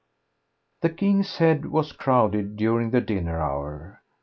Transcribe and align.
The 0.81 0.89
"King's 0.89 1.37
Head" 1.37 1.67
was 1.67 1.91
crowded 1.91 2.55
during 2.57 2.89
the 2.89 3.01
dinner 3.01 3.39
hour. 3.39 4.01